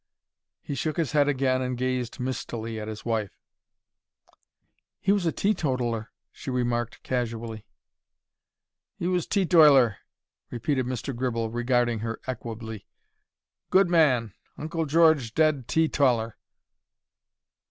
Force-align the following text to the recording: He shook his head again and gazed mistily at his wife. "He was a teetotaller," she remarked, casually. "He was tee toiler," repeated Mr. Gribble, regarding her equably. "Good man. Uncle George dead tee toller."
He 0.63 0.73
shook 0.73 0.97
his 0.97 1.11
head 1.11 1.27
again 1.27 1.61
and 1.61 1.77
gazed 1.77 2.19
mistily 2.19 2.79
at 2.79 2.87
his 2.87 3.05
wife. 3.05 3.29
"He 4.99 5.11
was 5.11 5.27
a 5.27 5.31
teetotaller," 5.31 6.11
she 6.31 6.49
remarked, 6.49 7.03
casually. 7.03 7.67
"He 8.95 9.05
was 9.05 9.27
tee 9.27 9.45
toiler," 9.45 9.97
repeated 10.49 10.87
Mr. 10.87 11.15
Gribble, 11.15 11.51
regarding 11.51 11.99
her 11.99 12.19
equably. 12.25 12.87
"Good 13.69 13.91
man. 13.91 14.33
Uncle 14.57 14.85
George 14.87 15.35
dead 15.35 15.67
tee 15.67 15.87
toller." 15.87 16.35